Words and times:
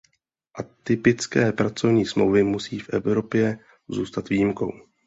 Atypické 0.55 1.51
pracovní 1.51 2.05
smlouvy 2.05 2.43
musí 2.43 2.79
v 2.79 2.89
Evropě 2.89 3.59
zůstat 3.87 4.29
výjimkou. 4.29 4.69